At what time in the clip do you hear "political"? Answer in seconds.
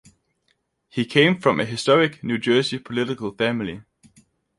2.79-3.35